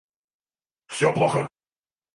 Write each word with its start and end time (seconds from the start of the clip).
Всё 0.87 1.13
плохо 1.13 1.47